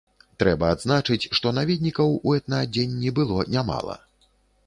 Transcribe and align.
Трэба 0.43 0.69
адзначыць, 0.75 1.29
што 1.39 1.51
наведнікаў 1.57 2.17
у 2.31 2.33
этнаадзенні 2.39 3.09
было 3.19 3.47
нямала. 3.57 3.99